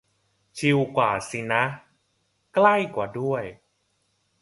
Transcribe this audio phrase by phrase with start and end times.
[0.57, 1.63] ชิวกว่าสินะ
[2.53, 3.43] ใกล้กว่าด้วย